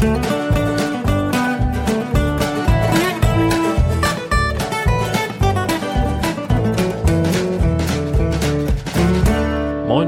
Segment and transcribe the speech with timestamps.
[0.00, 0.12] Moin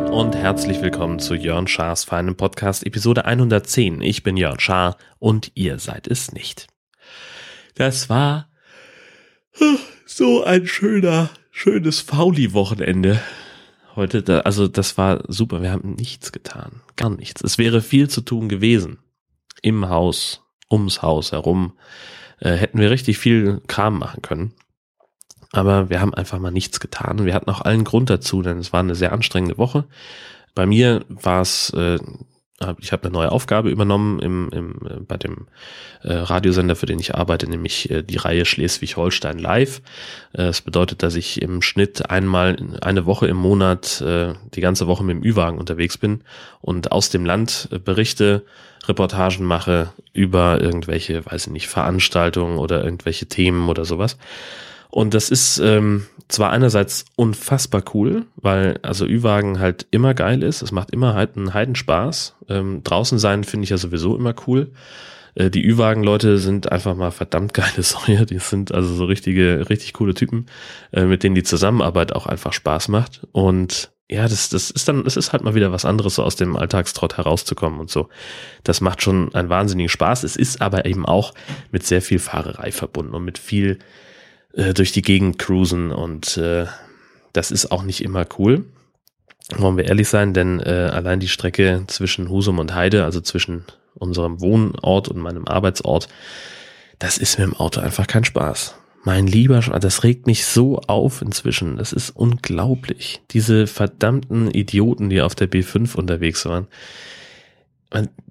[0.08, 4.00] und herzlich willkommen zu Jörn Schars feinem Podcast Episode 110.
[4.00, 6.68] Ich bin Jörn Schaar und ihr seid es nicht.
[7.74, 8.48] Das war
[10.06, 13.20] so ein schöner, schönes Fauli-Wochenende.
[13.94, 15.60] Heute, da, also das war super.
[15.60, 16.80] Wir haben nichts getan.
[16.96, 17.42] Gar nichts.
[17.44, 19.01] Es wäre viel zu tun gewesen.
[19.60, 21.74] Im Haus, ums Haus herum.
[22.40, 24.54] Äh, hätten wir richtig viel Kram machen können.
[25.52, 27.24] Aber wir haben einfach mal nichts getan.
[27.24, 29.84] Wir hatten auch allen Grund dazu, denn es war eine sehr anstrengende Woche.
[30.54, 31.98] Bei mir war es, äh,
[32.80, 35.46] ich habe eine neue Aufgabe übernommen im, im, äh, bei dem
[36.02, 39.82] äh, Radiosender, für den ich arbeite, nämlich äh, die Reihe Schleswig-Holstein Live.
[40.32, 44.86] Äh, das bedeutet, dass ich im Schnitt einmal eine Woche im Monat äh, die ganze
[44.86, 46.22] Woche mit dem Ü-Wagen unterwegs bin
[46.60, 48.44] und aus dem Land äh, berichte,
[48.86, 54.18] Reportagen mache über irgendwelche, weiß ich nicht, Veranstaltungen oder irgendwelche Themen oder sowas.
[54.90, 60.62] Und das ist ähm, zwar einerseits unfassbar cool, weil also Ü-Wagen halt immer geil ist,
[60.62, 62.36] es macht immer halt einen Heidenspaß.
[62.48, 64.72] Ähm, draußen sein finde ich ja sowieso immer cool.
[65.34, 68.26] Äh, die Ü-Wagen-Leute sind einfach mal verdammt geile Säue.
[68.26, 70.46] Die sind also so richtige, richtig coole Typen,
[70.92, 73.26] äh, mit denen die Zusammenarbeit auch einfach Spaß macht.
[73.32, 76.36] Und ja, das, das ist dann, es ist halt mal wieder was anderes, so aus
[76.36, 78.08] dem Alltagstrott herauszukommen und so.
[78.62, 80.24] Das macht schon einen wahnsinnigen Spaß.
[80.24, 81.32] Es ist aber eben auch
[81.70, 83.78] mit sehr viel Fahrerei verbunden und mit viel
[84.54, 86.66] äh, durch die Gegend cruisen und äh,
[87.32, 88.64] das ist auch nicht immer cool.
[89.56, 93.64] Wollen wir ehrlich sein, denn äh, allein die Strecke zwischen Husum und Heide, also zwischen
[93.94, 96.08] unserem Wohnort und meinem Arbeitsort,
[96.98, 98.76] das ist mit dem Auto einfach kein Spaß.
[99.04, 101.76] Mein lieber, das regt mich so auf inzwischen.
[101.76, 103.20] Das ist unglaublich.
[103.32, 106.68] Diese verdammten Idioten, die auf der B5 unterwegs waren,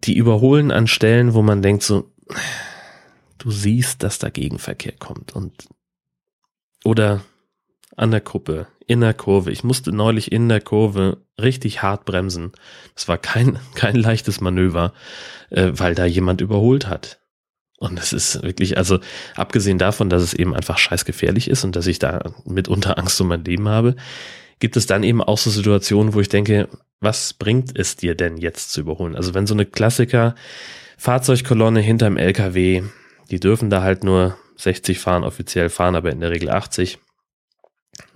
[0.05, 2.09] die überholen an Stellen, wo man denkt so,
[3.37, 5.67] du siehst, dass da Gegenverkehr kommt und
[6.83, 7.21] oder
[7.95, 9.51] an der Kuppe, in der Kurve.
[9.51, 12.51] Ich musste neulich in der Kurve richtig hart bremsen.
[12.95, 14.93] Das war kein, kein leichtes Manöver,
[15.49, 17.19] äh, weil da jemand überholt hat.
[17.77, 18.99] Und es ist wirklich, also
[19.35, 23.27] abgesehen davon, dass es eben einfach scheißgefährlich ist und dass ich da mitunter Angst um
[23.27, 23.95] mein Leben habe,
[24.59, 28.37] gibt es dann eben auch so Situationen, wo ich denke, was bringt es dir denn
[28.37, 29.15] jetzt zu überholen?
[29.15, 30.35] Also wenn so eine Klassiker
[30.97, 32.83] Fahrzeugkolonne hinterm LKW,
[33.31, 36.99] die dürfen da halt nur 60 fahren, offiziell fahren aber in der Regel 80.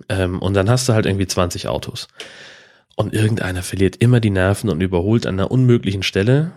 [0.08, 2.08] Ähm, und dann hast du halt irgendwie 20 Autos.
[2.96, 6.52] Und irgendeiner verliert immer die Nerven und überholt an einer unmöglichen Stelle,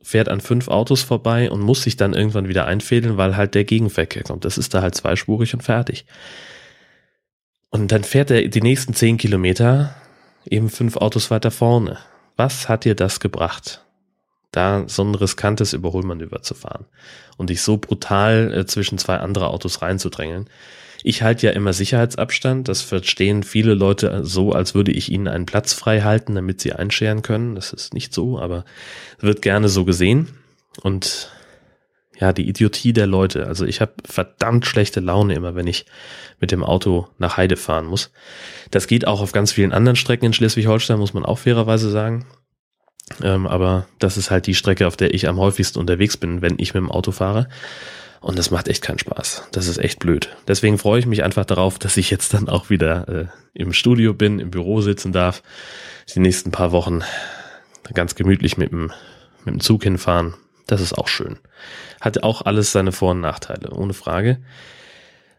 [0.00, 3.64] fährt an fünf Autos vorbei und muss sich dann irgendwann wieder einfädeln, weil halt der
[3.64, 4.44] Gegenverkehr kommt.
[4.44, 6.06] Das ist da halt zweispurig und fertig.
[7.70, 9.94] Und dann fährt er die nächsten zehn Kilometer
[10.48, 11.98] eben fünf Autos weiter vorne.
[12.36, 13.84] Was hat dir das gebracht?
[14.52, 16.84] Da so ein riskantes Überholmanöver zu fahren
[17.36, 20.48] und dich so brutal äh, zwischen zwei andere Autos reinzudrängeln.
[21.02, 22.68] Ich halte ja immer Sicherheitsabstand.
[22.68, 26.72] Das verstehen viele Leute so, als würde ich ihnen einen Platz frei halten, damit sie
[26.72, 27.56] einscheren können.
[27.56, 28.64] Das ist nicht so, aber
[29.18, 30.28] wird gerne so gesehen.
[30.82, 31.32] Und
[32.20, 33.48] ja, die Idiotie der Leute.
[33.48, 35.86] Also ich habe verdammt schlechte Laune immer, wenn ich
[36.38, 38.12] mit dem Auto nach Heide fahren muss.
[38.70, 42.26] Das geht auch auf ganz vielen anderen Strecken in Schleswig-Holstein, muss man auch fairerweise sagen.
[43.22, 46.54] Ähm, aber das ist halt die Strecke, auf der ich am häufigsten unterwegs bin, wenn
[46.58, 47.48] ich mit dem Auto fahre.
[48.20, 49.48] Und das macht echt keinen Spaß.
[49.50, 50.28] Das ist echt blöd.
[50.46, 54.14] Deswegen freue ich mich einfach darauf, dass ich jetzt dann auch wieder äh, im Studio
[54.14, 55.42] bin, im Büro sitzen darf,
[56.14, 57.02] die nächsten paar Wochen
[57.92, 58.92] ganz gemütlich mit dem,
[59.44, 60.34] mit dem Zug hinfahren.
[60.68, 61.38] Das ist auch schön.
[62.00, 64.38] Hat auch alles seine Vor- und Nachteile, ohne Frage.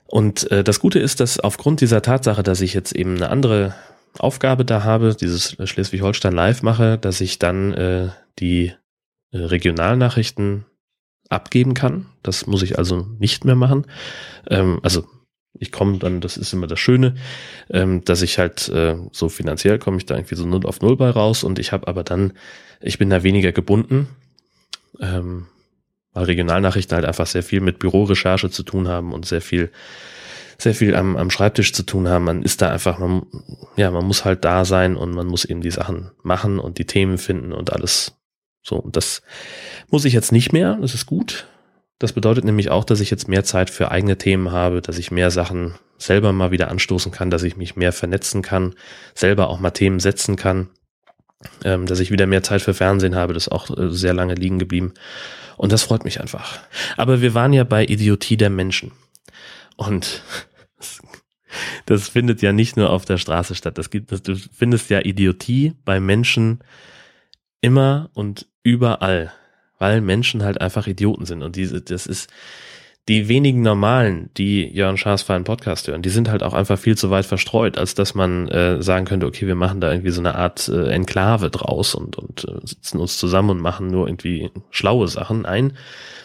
[0.06, 3.74] Und äh, das Gute ist, dass aufgrund dieser Tatsache, dass ich jetzt eben eine andere
[4.19, 8.09] Aufgabe da habe, dieses Schleswig-Holstein Live mache, dass ich dann äh,
[8.40, 8.74] die
[9.31, 10.66] äh, Regionalnachrichten
[11.29, 12.07] abgeben kann.
[12.22, 13.85] Das muss ich also nicht mehr machen.
[14.50, 15.06] Ähm, also
[15.53, 17.16] ich komme dann, das ist immer das Schöne,
[17.69, 20.97] ähm, dass ich halt äh, so finanziell komme ich da irgendwie so null auf null
[20.97, 22.34] bei raus und ich habe aber dann,
[22.81, 24.07] ich bin da weniger gebunden,
[25.00, 25.47] ähm,
[26.13, 29.71] weil Regionalnachrichten halt einfach sehr viel mit Bürorecherche zu tun haben und sehr viel
[30.57, 32.25] sehr viel am, am Schreibtisch zu tun haben.
[32.25, 33.23] Man ist da einfach, man,
[33.75, 36.85] ja, man muss halt da sein und man muss eben die Sachen machen und die
[36.85, 38.15] Themen finden und alles.
[38.61, 39.21] So, und das
[39.89, 40.77] muss ich jetzt nicht mehr.
[40.81, 41.47] Das ist gut.
[42.00, 45.11] Das bedeutet nämlich auch, dass ich jetzt mehr Zeit für eigene Themen habe, dass ich
[45.11, 48.73] mehr Sachen selber mal wieder anstoßen kann, dass ich mich mehr vernetzen kann,
[49.13, 50.69] selber auch mal Themen setzen kann,
[51.63, 54.35] ähm, dass ich wieder mehr Zeit für Fernsehen habe, das ist auch äh, sehr lange
[54.35, 54.94] liegen geblieben.
[55.56, 56.59] Und das freut mich einfach.
[56.97, 58.91] Aber wir waren ja bei Idiotie der Menschen.
[59.75, 60.21] Und
[61.85, 63.77] das findet ja nicht nur auf der Straße statt.
[63.77, 66.59] Das gibt, das, du findest ja Idiotie bei Menschen
[67.61, 69.33] immer und überall.
[69.83, 71.43] weil Menschen halt einfach Idioten sind.
[71.43, 72.29] Und diese, das ist
[73.09, 76.79] die wenigen Normalen, die Jörn Schaas für einen Podcast hören, die sind halt auch einfach
[76.79, 80.11] viel zu weit verstreut, als dass man äh, sagen könnte, okay, wir machen da irgendwie
[80.11, 84.07] so eine Art äh, Enklave draus und, und äh, sitzen uns zusammen und machen nur
[84.07, 85.41] irgendwie schlaue Sachen.
[85.41, 85.73] Nein,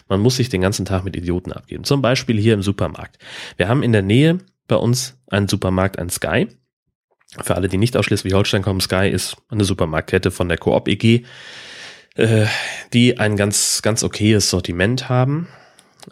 [0.07, 1.83] man muss sich den ganzen Tag mit Idioten abgeben.
[1.83, 3.17] Zum Beispiel hier im Supermarkt.
[3.57, 4.37] Wir haben in der Nähe
[4.67, 6.47] bei uns einen Supermarkt, ein Sky.
[7.41, 11.25] Für alle, die nicht aus Schleswig-Holstein kommen, Sky ist eine Supermarktkette von der Coop EG,
[12.15, 12.45] äh,
[12.93, 15.49] die ein ganz, ganz okayes Sortiment haben.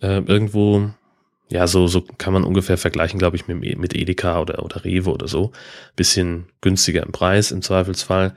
[0.02, 0.90] Äh, irgendwo,
[1.50, 5.12] ja, so, so kann man ungefähr vergleichen, glaube ich, mit, mit Edeka oder, oder Rewe
[5.12, 5.52] oder so.
[5.96, 8.34] Bisschen günstiger im Preis im Zweifelsfall.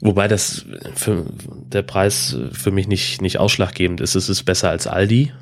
[0.00, 0.64] Wobei das
[0.94, 4.14] für, der Preis für mich nicht, nicht ausschlaggebend ist.
[4.14, 5.32] Es ist besser als Aldi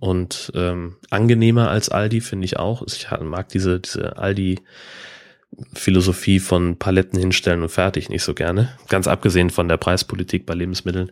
[0.00, 2.82] und ähm, angenehmer als Aldi, finde ich auch.
[2.86, 4.60] Ich mag diese, diese Aldi
[5.74, 8.76] Philosophie von Paletten hinstellen und fertig nicht so gerne.
[8.88, 11.10] Ganz abgesehen von der Preispolitik bei Lebensmitteln,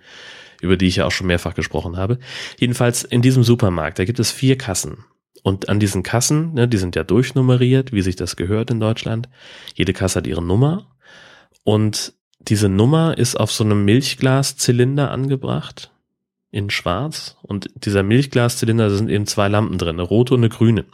[0.66, 2.18] über die ich ja auch schon mehrfach gesprochen habe.
[2.58, 5.04] Jedenfalls in diesem Supermarkt, da gibt es vier Kassen.
[5.42, 9.28] Und an diesen Kassen, ne, die sind ja durchnummeriert, wie sich das gehört in Deutschland.
[9.74, 10.88] Jede Kasse hat ihre Nummer.
[11.62, 15.90] Und diese Nummer ist auf so einem Milchglaszylinder angebracht
[16.50, 20.48] in schwarz und dieser Milchglaszylinder, da sind eben zwei Lampen drin, eine rote und eine
[20.48, 20.84] grüne.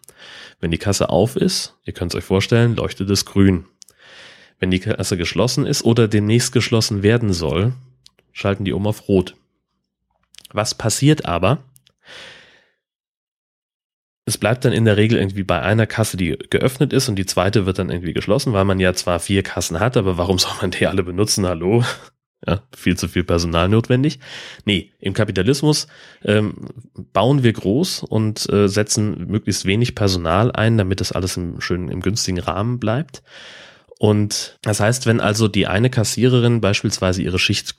[0.61, 3.67] Wenn die Kasse auf ist, ihr könnt es euch vorstellen, leuchtet es grün.
[4.59, 7.73] Wenn die Kasse geschlossen ist oder demnächst geschlossen werden soll,
[8.33, 9.35] schalten die um auf rot.
[10.53, 11.65] Was passiert aber?
[14.25, 17.27] Es bleibt dann in der Regel irgendwie bei einer Kasse, die geöffnet ist und die
[17.27, 20.53] zweite wird dann irgendwie geschlossen, weil man ja zwar vier Kassen hat, aber warum soll
[20.61, 21.47] man die alle benutzen?
[21.47, 21.85] Hallo?
[22.45, 24.19] Ja, viel zu viel Personal notwendig.
[24.65, 25.87] Nee, im Kapitalismus
[26.25, 26.55] ähm,
[27.13, 31.89] bauen wir groß und äh, setzen möglichst wenig Personal ein, damit das alles im schönen,
[31.89, 33.23] im günstigen Rahmen bleibt.
[34.01, 37.77] Und das heißt, wenn also die eine Kassiererin beispielsweise ihre Schicht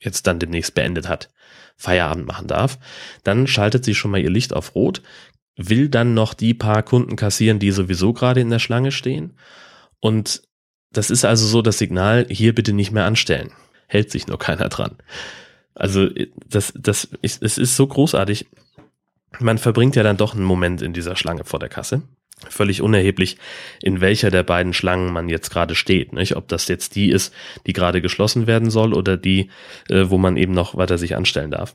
[0.00, 1.30] jetzt dann demnächst beendet hat,
[1.76, 2.78] Feierabend machen darf,
[3.24, 5.02] dann schaltet sie schon mal ihr Licht auf Rot,
[5.56, 9.38] will dann noch die paar Kunden kassieren, die sowieso gerade in der Schlange stehen.
[10.00, 10.42] Und
[10.92, 13.50] das ist also so das Signal, hier bitte nicht mehr anstellen
[13.86, 14.96] hält sich nur keiner dran.
[15.74, 16.08] Also
[16.48, 18.46] das, das, es ist so großartig.
[19.40, 22.02] Man verbringt ja dann doch einen Moment in dieser Schlange vor der Kasse.
[22.48, 23.38] Völlig unerheblich,
[23.80, 26.12] in welcher der beiden Schlangen man jetzt gerade steht.
[26.12, 26.36] Nicht?
[26.36, 27.32] Ob das jetzt die ist,
[27.66, 29.50] die gerade geschlossen werden soll oder die,
[29.88, 31.74] äh, wo man eben noch weiter sich anstellen darf.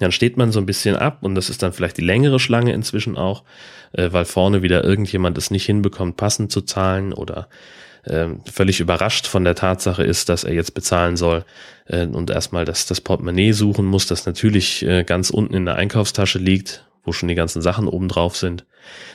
[0.00, 2.72] Dann steht man so ein bisschen ab und das ist dann vielleicht die längere Schlange
[2.72, 3.44] inzwischen auch,
[3.92, 7.48] äh, weil vorne wieder irgendjemand es nicht hinbekommt, passend zu zahlen oder
[8.04, 11.44] äh, völlig überrascht von der Tatsache ist, dass er jetzt bezahlen soll
[11.86, 15.76] äh, und erstmal das, das Portemonnaie suchen muss, das natürlich äh, ganz unten in der
[15.76, 18.66] Einkaufstasche liegt, wo schon die ganzen Sachen oben drauf sind.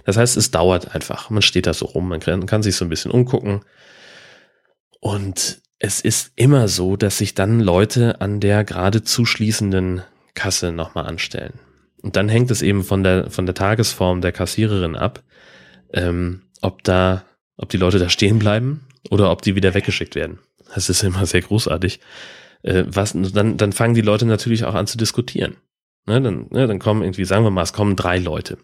[0.06, 1.30] Das heißt, es dauert einfach.
[1.30, 3.62] Man steht da so rum, man kann, kann sich so ein bisschen umgucken.
[5.00, 10.03] Und es ist immer so, dass sich dann Leute an der gerade zuschließenden
[10.33, 11.53] Kasse nochmal anstellen.
[12.01, 15.24] Und dann hängt es eben von der, von der Tagesform der Kassiererin ab,
[15.94, 17.24] ähm, ob da
[17.59, 20.39] ob die Leute da stehen bleiben oder ob die wieder weggeschickt werden.
[20.74, 22.00] Das ist immer sehr großartig.
[22.63, 25.57] Äh, was, dann, dann fangen die Leute natürlich auch an zu diskutieren.
[26.09, 28.57] Ne, dann, ne, dann kommen irgendwie, sagen wir mal, es kommen drei Leute.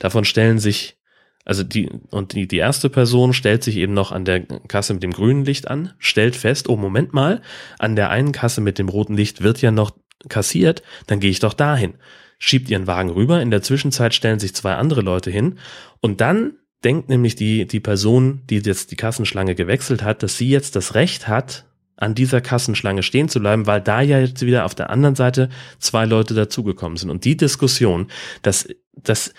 [0.00, 0.98] Davon stellen sich,
[1.44, 5.04] also die, und die, die erste Person stellt sich eben noch an der Kasse mit
[5.04, 7.40] dem grünen Licht an, stellt fest, oh, Moment mal,
[7.78, 9.92] an der einen Kasse mit dem roten Licht wird ja noch
[10.28, 11.94] kassiert, dann gehe ich doch dahin.
[12.40, 15.60] Schiebt ihren Wagen rüber, in der Zwischenzeit stellen sich zwei andere Leute hin
[16.00, 20.48] und dann denkt nämlich die, die Person, die jetzt die Kassenschlange gewechselt hat, dass sie
[20.48, 21.64] jetzt das Recht hat,
[22.02, 25.48] an dieser Kassenschlange stehen zu bleiben, weil da ja jetzt wieder auf der anderen Seite
[25.78, 27.10] zwei Leute dazugekommen sind.
[27.10, 28.08] Und die Diskussion,
[28.42, 29.32] das, das,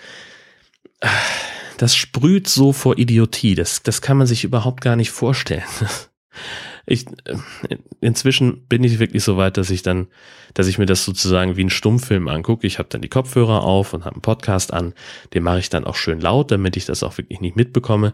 [1.78, 3.56] das sprüht so vor Idiotie.
[3.56, 5.64] Das, das kann man sich überhaupt gar nicht vorstellen.
[6.86, 7.36] ich, äh,
[8.00, 10.08] inzwischen bin ich wirklich so weit, dass ich dann,
[10.54, 12.66] dass ich mir das sozusagen wie einen Stummfilm angucke.
[12.66, 14.94] Ich habe dann die Kopfhörer auf und habe einen Podcast an,
[15.34, 18.14] den mache ich dann auch schön laut, damit ich das auch wirklich nicht mitbekomme.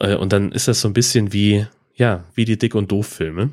[0.00, 3.50] Äh, und dann ist das so ein bisschen wie, ja, wie die Dick- und Doof-Filme.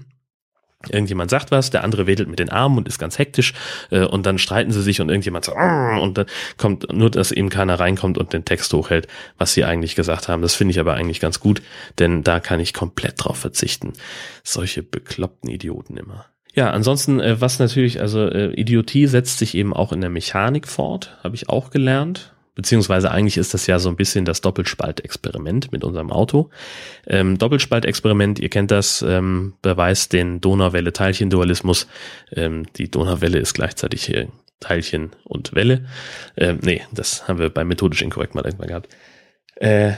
[0.90, 3.54] Irgendjemand sagt was, der andere wedelt mit den Armen und ist ganz hektisch
[3.90, 5.58] äh, und dann streiten sie sich und irgendjemand sagt
[6.02, 6.26] und dann
[6.58, 10.42] kommt nur, dass eben keiner reinkommt und den Text hochhält, was sie eigentlich gesagt haben.
[10.42, 11.62] Das finde ich aber eigentlich ganz gut,
[12.00, 13.94] denn da kann ich komplett drauf verzichten.
[14.44, 16.26] Solche bekloppten Idioten immer.
[16.54, 20.68] Ja, ansonsten, äh, was natürlich, also äh, Idiotie setzt sich eben auch in der Mechanik
[20.68, 25.72] fort, habe ich auch gelernt beziehungsweise eigentlich ist das ja so ein bisschen das Doppelspaltexperiment
[25.72, 26.50] mit unserem Auto.
[27.08, 31.88] Ähm, Doppelspaltexperiment, ihr kennt das, ähm, beweist den Donauwelle-Teilchendualismus.
[32.32, 34.28] Ähm, die Donauwelle ist gleichzeitig hier
[34.60, 35.86] Teilchen und Welle.
[36.38, 38.96] Ähm, nee, das haben wir bei methodisch inkorrekt mal irgendwann gehabt.
[39.56, 39.94] Äh,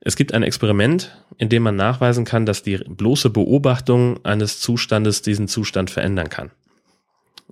[0.00, 5.22] es gibt ein Experiment, in dem man nachweisen kann, dass die bloße Beobachtung eines Zustandes
[5.22, 6.50] diesen Zustand verändern kann.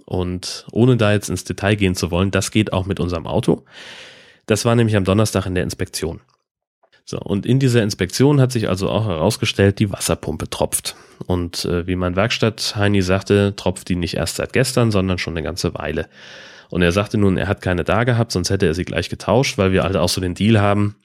[0.05, 3.65] Und ohne da jetzt ins Detail gehen zu wollen, das geht auch mit unserem Auto.
[4.47, 6.21] Das war nämlich am Donnerstag in der Inspektion.
[7.05, 10.97] So, und in dieser Inspektion hat sich also auch herausgestellt, die Wasserpumpe tropft.
[11.27, 15.45] Und äh, wie mein Werkstatt-Heini sagte, tropft die nicht erst seit gestern, sondern schon eine
[15.45, 16.09] ganze Weile.
[16.69, 19.57] Und er sagte nun, er hat keine da gehabt, sonst hätte er sie gleich getauscht,
[19.57, 20.97] weil wir halt auch so den Deal haben,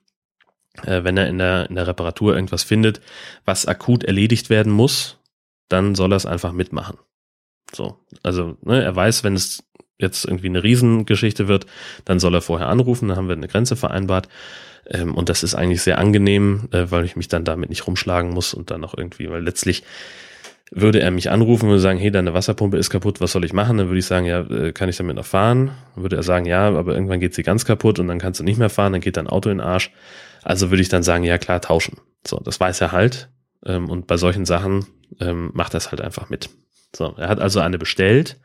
[0.84, 3.00] äh, wenn er in der, in der Reparatur irgendwas findet,
[3.46, 5.18] was akut erledigt werden muss,
[5.70, 6.98] dann soll er es einfach mitmachen.
[7.74, 9.64] So, also ne, er weiß, wenn es
[9.98, 11.66] jetzt irgendwie eine Riesengeschichte wird,
[12.06, 14.28] dann soll er vorher anrufen, dann haben wir eine Grenze vereinbart.
[14.90, 18.32] Ähm, und das ist eigentlich sehr angenehm, äh, weil ich mich dann damit nicht rumschlagen
[18.32, 19.84] muss und dann auch irgendwie, weil letztlich
[20.72, 23.78] würde er mich anrufen und sagen, hey, deine Wasserpumpe ist kaputt, was soll ich machen?
[23.78, 25.72] Dann würde ich sagen, ja, äh, kann ich damit noch fahren?
[25.96, 28.44] Dann würde er sagen, ja, aber irgendwann geht sie ganz kaputt und dann kannst du
[28.44, 29.92] nicht mehr fahren, dann geht dein Auto in den Arsch.
[30.44, 31.98] Also würde ich dann sagen, ja klar, tauschen.
[32.26, 33.30] So, das weiß er halt.
[33.66, 34.86] Ähm, und bei solchen Sachen
[35.20, 36.50] ähm, macht er es halt einfach mit.
[36.96, 38.38] So, er hat also eine bestellt.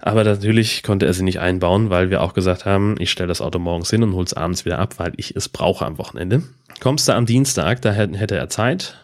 [0.00, 3.40] Aber natürlich konnte er sie nicht einbauen, weil wir auch gesagt haben, ich stelle das
[3.40, 6.42] Auto morgens hin und hol's abends wieder ab, weil ich es brauche am Wochenende.
[6.80, 8.98] Kommst du am Dienstag, da hätte er Zeit,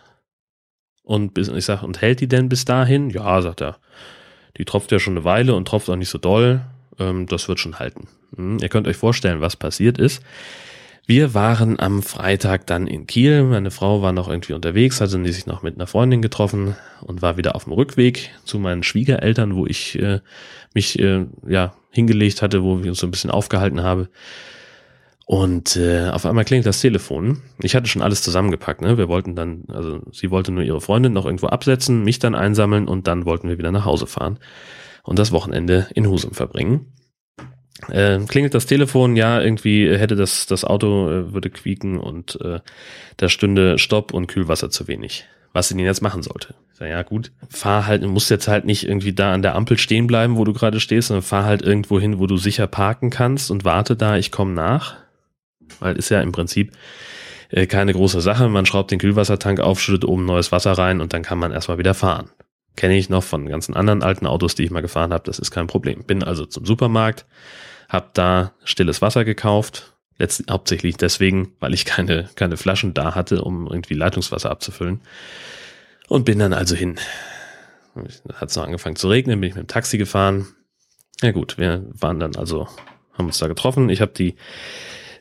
[1.11, 3.11] und ich sag, und hält die denn bis dahin?
[3.11, 3.79] Ja, sagt er.
[4.59, 6.61] Die tropft ja schon eine Weile und tropft auch nicht so doll.
[7.01, 8.07] Ähm, das wird schon halten.
[8.37, 10.23] Hm, ihr könnt euch vorstellen, was passiert ist.
[11.11, 13.43] Wir waren am Freitag dann in Kiel.
[13.43, 17.37] Meine Frau war noch irgendwie unterwegs, hatte sich noch mit einer Freundin getroffen und war
[17.37, 20.21] wieder auf dem Rückweg zu meinen Schwiegereltern, wo ich äh,
[20.73, 24.07] mich äh, ja hingelegt hatte, wo wir uns so ein bisschen aufgehalten haben.
[25.27, 27.43] Und äh, auf einmal klingt das Telefon.
[27.61, 28.81] Ich hatte schon alles zusammengepackt.
[28.81, 28.97] Ne?
[28.97, 32.87] Wir wollten dann, also sie wollte nur ihre Freundin noch irgendwo absetzen, mich dann einsammeln
[32.87, 34.39] und dann wollten wir wieder nach Hause fahren
[35.03, 36.87] und das Wochenende in Husum verbringen.
[37.89, 42.61] Äh, klingelt das Telefon, ja, irgendwie hätte das, das Auto äh, würde quieken und äh,
[43.17, 45.27] da stünde Stopp und Kühlwasser zu wenig.
[45.53, 46.55] Was sie denn jetzt machen sollte.
[46.73, 49.79] Ich sag, ja, gut, fahr halt, musst jetzt halt nicht irgendwie da an der Ampel
[49.79, 53.11] stehen bleiben, wo du gerade stehst, sondern fahr halt irgendwo hin, wo du sicher parken
[53.11, 54.97] kannst und warte da, ich komme nach
[55.79, 56.73] weil ist ja im Prinzip
[57.51, 58.49] äh, keine große Sache.
[58.49, 61.79] Man schraubt den Kühlwassertank auf, schüttet oben neues Wasser rein und dann kann man erstmal
[61.79, 62.31] wieder fahren.
[62.77, 65.25] Kenne ich noch von ganzen anderen alten Autos, die ich mal gefahren habe.
[65.25, 66.05] Das ist kein Problem.
[66.05, 67.27] Bin also zum Supermarkt,
[67.89, 69.95] habe da stilles Wasser gekauft.
[70.19, 75.01] Letzt, hauptsächlich deswegen, weil ich keine, keine Flaschen da hatte, um irgendwie Leitungswasser abzufüllen.
[76.09, 76.97] Und bin dann also hin.
[78.35, 80.47] Hat noch angefangen zu regnen, bin ich mit dem Taxi gefahren.
[81.23, 82.69] Ja gut, wir waren dann also,
[83.15, 83.89] haben uns da getroffen.
[83.89, 84.37] Ich habe die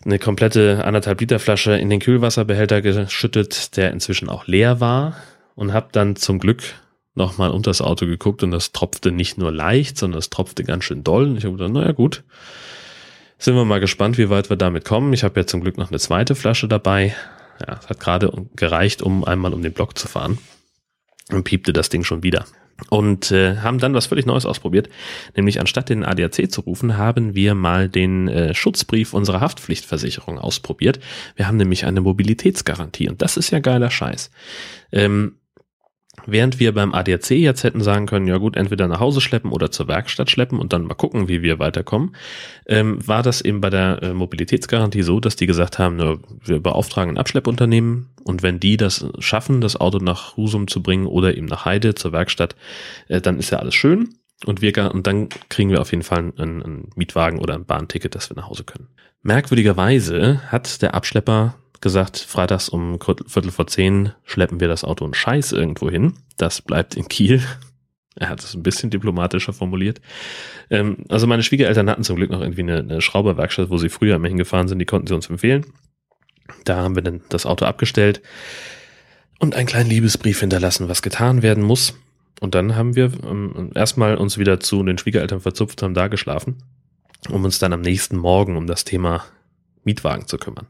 [0.06, 5.15] eine komplette anderthalb Liter Flasche in den Kühlwasserbehälter geschüttet, der inzwischen auch leer war
[5.56, 6.63] und habe dann zum Glück
[7.15, 10.83] nochmal unter das Auto geguckt und das tropfte nicht nur leicht, sondern es tropfte ganz
[10.83, 11.29] schön doll.
[11.29, 12.23] Und ich habe gedacht, naja gut,
[13.37, 15.13] sind wir mal gespannt, wie weit wir damit kommen.
[15.13, 17.15] Ich habe ja zum Glück noch eine zweite Flasche dabei.
[17.65, 20.37] Ja, es hat gerade gereicht, um einmal um den Block zu fahren.
[21.31, 22.45] Und piepte das Ding schon wieder
[22.89, 24.89] und äh, haben dann was völlig Neues ausprobiert,
[25.35, 30.99] nämlich anstatt den ADAC zu rufen, haben wir mal den äh, Schutzbrief unserer Haftpflichtversicherung ausprobiert.
[31.35, 34.31] Wir haben nämlich eine Mobilitätsgarantie und das ist ja geiler Scheiß.
[34.91, 35.35] Ähm,
[36.25, 39.71] Während wir beim ADAC jetzt hätten sagen können, ja gut, entweder nach Hause schleppen oder
[39.71, 42.15] zur Werkstatt schleppen und dann mal gucken, wie wir weiterkommen,
[42.67, 46.59] ähm, war das eben bei der äh, Mobilitätsgarantie so, dass die gesagt haben, ne, wir
[46.59, 51.35] beauftragen ein Abschleppunternehmen und wenn die das schaffen, das Auto nach Husum zu bringen oder
[51.35, 52.55] eben nach Heide zur Werkstatt,
[53.07, 56.31] äh, dann ist ja alles schön und wir und dann kriegen wir auf jeden Fall
[56.38, 58.88] einen, einen Mietwagen oder ein Bahnticket, dass wir nach Hause können.
[59.21, 65.15] Merkwürdigerweise hat der Abschlepper gesagt, freitags um Viertel vor zehn schleppen wir das Auto und
[65.15, 66.13] Scheiß irgendwo hin.
[66.38, 67.41] Das bleibt in Kiel.
[68.15, 70.01] Er hat es ein bisschen diplomatischer formuliert.
[70.69, 74.17] Ähm, also meine Schwiegereltern hatten zum Glück noch irgendwie eine, eine Schrauberwerkstatt, wo sie früher
[74.17, 75.65] immer hingefahren sind, die konnten sie uns empfehlen.
[76.65, 78.21] Da haben wir dann das Auto abgestellt
[79.39, 81.93] und einen kleinen Liebesbrief hinterlassen, was getan werden muss.
[82.41, 86.57] Und dann haben wir ähm, erstmal uns wieder zu den Schwiegereltern verzupft, haben da geschlafen,
[87.29, 89.24] um uns dann am nächsten Morgen um das Thema
[89.83, 90.67] Mietwagen zu kümmern.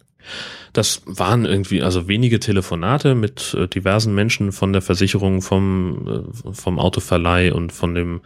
[0.73, 6.53] Das waren irgendwie also wenige Telefonate mit äh, diversen Menschen von der Versicherung, vom, äh,
[6.53, 8.21] vom Autoverleih und von dem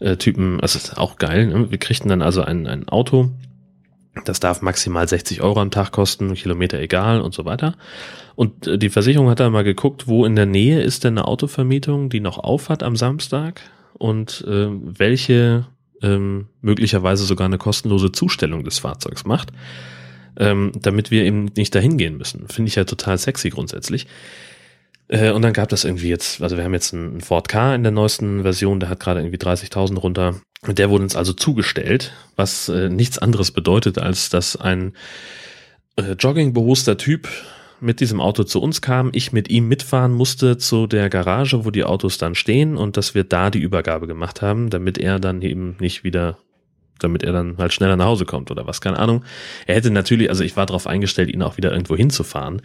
[0.00, 0.58] äh, Typen.
[0.58, 1.46] Das ist auch geil.
[1.48, 1.70] Ne?
[1.70, 3.30] Wir kriegten dann also ein, ein Auto.
[4.24, 7.74] Das darf maximal 60 Euro am Tag kosten, Kilometer egal und so weiter.
[8.34, 11.28] Und äh, die Versicherung hat da mal geguckt, wo in der Nähe ist denn eine
[11.28, 13.60] Autovermietung, die noch auf hat am Samstag
[13.94, 15.66] und äh, welche
[16.00, 19.52] ähm, möglicherweise sogar eine kostenlose Zustellung des Fahrzeugs macht
[20.38, 22.48] ähm, damit wir eben nicht dahin gehen müssen.
[22.48, 24.06] Finde ich ja total sexy grundsätzlich.
[25.08, 27.82] Äh, und dann gab das irgendwie jetzt, also wir haben jetzt einen Ford K in
[27.82, 30.40] der neuesten Version, der hat gerade irgendwie 30.000 runter.
[30.66, 34.92] Und der wurde uns also zugestellt, was äh, nichts anderes bedeutet, als dass ein
[35.96, 37.28] äh, joggingbewusster Typ
[37.80, 41.70] mit diesem Auto zu uns kam, ich mit ihm mitfahren musste zu der Garage, wo
[41.70, 45.42] die Autos dann stehen und dass wir da die Übergabe gemacht haben, damit er dann
[45.42, 46.38] eben nicht wieder
[46.98, 49.24] damit er dann halt schneller nach Hause kommt oder was, keine Ahnung.
[49.66, 52.62] Er hätte natürlich, also ich war darauf eingestellt, ihn auch wieder irgendwo hinzufahren.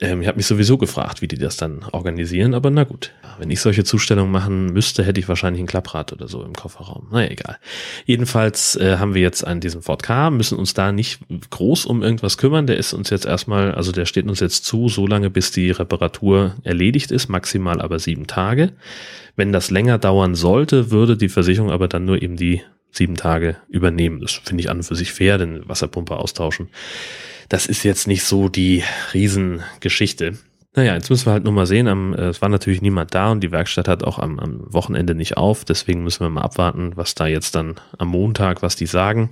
[0.00, 3.12] Ähm, ich habe mich sowieso gefragt, wie die das dann organisieren, aber na gut.
[3.38, 7.08] Wenn ich solche Zustellungen machen müsste, hätte ich wahrscheinlich ein Klapprad oder so im Kofferraum.
[7.10, 7.58] Naja, egal.
[8.04, 12.02] Jedenfalls äh, haben wir jetzt an diesem Ford K, müssen uns da nicht groß um
[12.02, 12.66] irgendwas kümmern.
[12.66, 15.70] Der ist uns jetzt erstmal, also der steht uns jetzt zu, so lange bis die
[15.70, 18.72] Reparatur erledigt ist, maximal aber sieben Tage.
[19.36, 22.62] Wenn das länger dauern sollte, würde die Versicherung aber dann nur eben die
[22.92, 24.20] sieben Tage übernehmen.
[24.20, 26.68] Das finde ich an und für sich fair, denn Wasserpumpe austauschen.
[27.48, 30.38] Das ist jetzt nicht so die Riesengeschichte.
[30.76, 33.32] Naja, jetzt müssen wir halt nur mal sehen, am, äh, es war natürlich niemand da
[33.32, 36.92] und die Werkstatt hat auch am, am Wochenende nicht auf, deswegen müssen wir mal abwarten,
[36.94, 39.30] was da jetzt dann am Montag, was die sagen.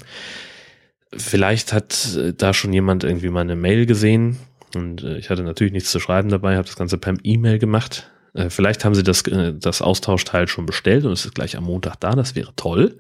[1.17, 4.38] Vielleicht hat äh, da schon jemand irgendwie meine Mail gesehen
[4.75, 8.11] und äh, ich hatte natürlich nichts zu schreiben dabei, habe das Ganze per E-Mail gemacht.
[8.38, 11.64] Äh, vielleicht haben sie das, äh, das Austauschteil schon bestellt und es ist gleich am
[11.64, 12.99] Montag da, das wäre toll.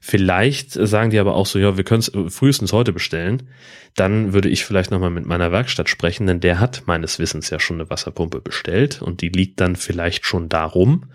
[0.00, 3.48] Vielleicht sagen die aber auch so, ja, wir können es frühestens heute bestellen.
[3.96, 7.58] Dann würde ich vielleicht nochmal mit meiner Werkstatt sprechen, denn der hat meines Wissens ja
[7.58, 11.06] schon eine Wasserpumpe bestellt und die liegt dann vielleicht schon darum,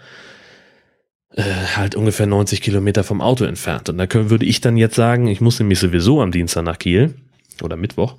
[1.35, 1.43] äh,
[1.75, 3.89] halt ungefähr 90 Kilometer vom Auto entfernt.
[3.89, 6.79] Und da können, würde ich dann jetzt sagen, ich muss nämlich sowieso am Dienstag nach
[6.79, 7.13] Kiel
[7.61, 8.17] oder Mittwoch.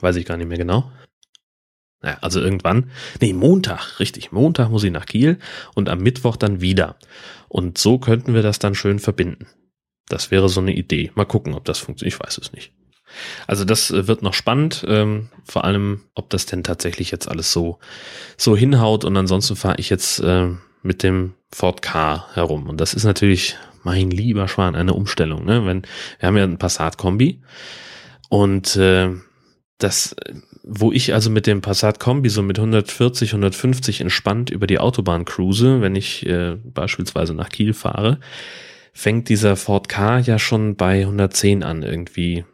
[0.00, 0.90] Weiß ich gar nicht mehr genau.
[2.04, 2.90] Naja, also irgendwann,
[3.22, 5.38] nee, Montag, richtig, Montag muss ich nach Kiel
[5.74, 6.96] und am Mittwoch dann wieder.
[7.48, 9.46] Und so könnten wir das dann schön verbinden.
[10.08, 11.12] Das wäre so eine Idee.
[11.14, 12.14] Mal gucken, ob das funktioniert.
[12.14, 12.72] Ich weiß es nicht.
[13.46, 17.52] Also das äh, wird noch spannend, ähm, vor allem, ob das denn tatsächlich jetzt alles
[17.52, 17.78] so
[18.36, 19.06] so hinhaut.
[19.06, 20.50] Und ansonsten fahre ich jetzt äh,
[20.82, 22.68] mit dem Ford Car herum.
[22.68, 25.46] Und das ist natürlich, mein lieber Schwan, eine Umstellung.
[25.46, 25.64] Ne?
[25.64, 25.86] Wenn
[26.18, 27.40] wir haben ja ein Passat-Kombi
[28.28, 29.08] und äh,
[29.78, 30.14] das,
[30.66, 35.26] wo ich also mit dem Passat Kombi so mit 140, 150 entspannt über die Autobahn
[35.26, 38.18] cruise, wenn ich äh, beispielsweise nach Kiel fahre,
[38.94, 42.44] fängt dieser Ford K ja schon bei 110 an irgendwie.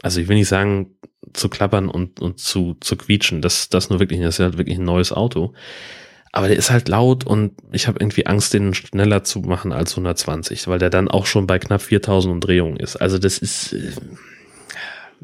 [0.00, 0.96] Also ich will nicht sagen
[1.34, 4.78] zu klappern und, und zu, zu quietschen, das, das nur wirklich, das ist halt wirklich
[4.78, 5.52] ein neues Auto.
[6.34, 9.92] Aber der ist halt laut und ich habe irgendwie Angst, den schneller zu machen als
[9.92, 12.96] 120, weil der dann auch schon bei knapp 4000 Umdrehungen ist.
[12.96, 13.92] Also das ist, äh,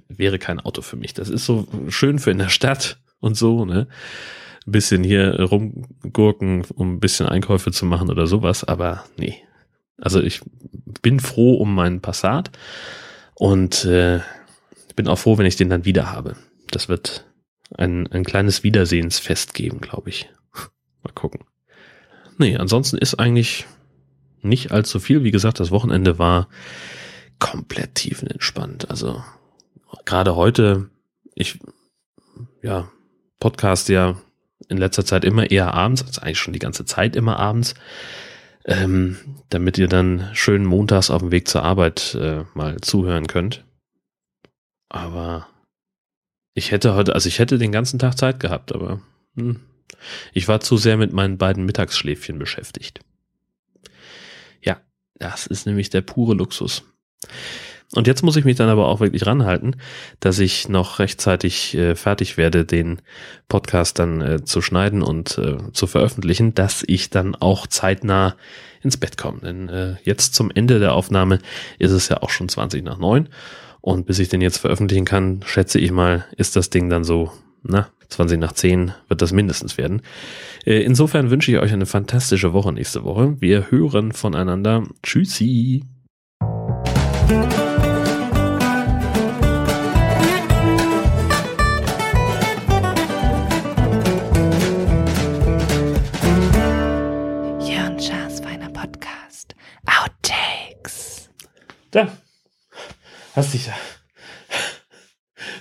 [0.08, 1.14] wäre kein Auto für mich.
[1.14, 3.88] Das ist so schön für in der Stadt und so, ne?
[4.66, 9.36] Ein bisschen hier rumgurken, um ein bisschen Einkäufe zu machen oder sowas, aber nee.
[10.00, 10.40] Also ich
[11.02, 12.50] bin froh um meinen Passat
[13.34, 14.20] und äh,
[14.98, 16.34] bin auch froh, wenn ich den dann wieder habe.
[16.72, 17.24] Das wird
[17.76, 20.28] ein, ein kleines Wiedersehensfest geben, glaube ich.
[21.04, 21.44] Mal gucken.
[22.36, 23.66] Nee, ansonsten ist eigentlich
[24.42, 25.22] nicht allzu viel.
[25.22, 26.48] Wie gesagt, das Wochenende war
[27.38, 28.90] komplett tiefenentspannt.
[28.90, 29.22] Also
[30.04, 30.90] gerade heute,
[31.34, 31.58] ich,
[32.62, 32.90] ja,
[33.40, 34.20] Podcast ja
[34.68, 37.74] in letzter Zeit immer eher abends, also eigentlich schon die ganze Zeit immer abends,
[38.64, 39.16] ähm,
[39.48, 43.64] damit ihr dann schön montags auf dem Weg zur Arbeit äh, mal zuhören könnt.
[44.88, 45.48] Aber
[46.54, 49.00] ich hätte heute, also ich hätte den ganzen Tag Zeit gehabt, aber
[49.36, 49.60] hm,
[50.32, 53.00] ich war zu sehr mit meinen beiden Mittagsschläfchen beschäftigt.
[54.60, 54.80] Ja,
[55.14, 56.84] das ist nämlich der pure Luxus.
[57.94, 59.76] Und jetzt muss ich mich dann aber auch wirklich ranhalten,
[60.20, 63.00] dass ich noch rechtzeitig äh, fertig werde, den
[63.48, 68.36] Podcast dann äh, zu schneiden und äh, zu veröffentlichen, dass ich dann auch zeitnah
[68.82, 69.40] ins Bett komme.
[69.40, 71.38] Denn äh, jetzt zum Ende der Aufnahme
[71.78, 73.28] ist es ja auch schon 20 nach 9.
[73.80, 77.32] Und bis ich den jetzt veröffentlichen kann, schätze ich mal, ist das Ding dann so,
[77.62, 80.02] na, 20 nach 10 wird das mindestens werden.
[80.66, 83.36] Äh, insofern wünsche ich euch eine fantastische Woche nächste Woche.
[83.40, 84.84] Wir hören voneinander.
[85.02, 85.84] Tschüssi.
[101.90, 102.12] Da.
[103.34, 103.70] Hast dich.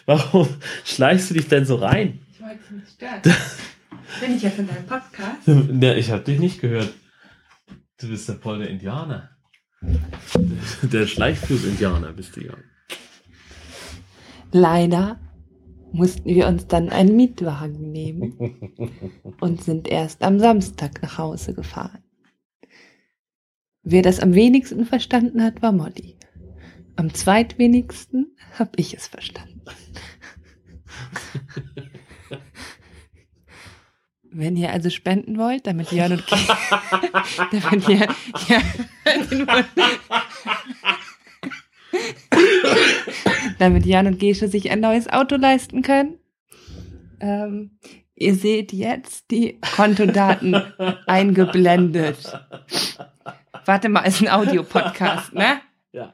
[0.06, 0.48] Warum
[0.84, 2.20] schleichst du dich denn so rein?
[2.32, 3.22] Ich wollte dich nicht stören.
[4.20, 5.46] Bin ich ja von deinem Podcast?
[5.82, 6.94] Ja, ich habe dich nicht gehört.
[8.00, 9.30] Du bist der polne Indianer.
[10.82, 12.54] Der Schleichfuß-Indianer bist du ja.
[14.52, 15.20] Leider
[15.92, 18.34] mussten wir uns dann einen Mietwagen nehmen
[19.40, 22.04] und sind erst am Samstag nach Hause gefahren.
[23.84, 26.16] Wer das am wenigsten verstanden hat, war Molly.
[26.96, 29.62] Am zweitwenigsten habe ich es verstanden.
[34.32, 36.24] Wenn ihr also spenden wollt, damit Jörn und
[37.52, 38.08] damit ihr,
[38.50, 38.62] ja,
[43.60, 46.18] damit Jan und Gesche sich ein neues Auto leisten können,
[47.20, 47.80] Ähm,
[48.16, 50.56] ihr seht jetzt die Kontodaten
[51.08, 52.18] eingeblendet.
[53.68, 55.62] Warte mal, ist ein Audiopodcast, ne?
[55.92, 56.14] Ja.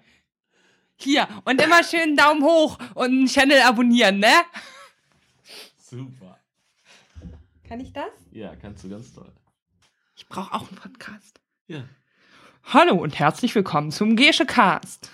[0.95, 4.33] Hier, und immer schön Daumen hoch und einen Channel abonnieren, ne?
[5.77, 6.39] Super.
[7.67, 8.11] Kann ich das?
[8.31, 9.31] Ja, kannst du ganz toll.
[10.15, 11.41] Ich brauche auch einen Podcast.
[11.67, 11.83] Ja.
[12.65, 15.11] Hallo und herzlich willkommen zum Gesche Cast.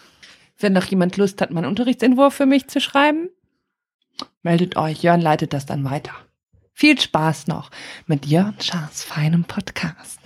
[0.57, 3.29] Wenn noch jemand Lust hat, meinen Unterrichtsentwurf für mich zu schreiben,
[4.43, 5.03] meldet euch.
[5.03, 6.13] Jörn leitet das dann weiter.
[6.73, 7.71] Viel Spaß noch
[8.05, 10.18] mit Jörn Schaas feinem Podcast.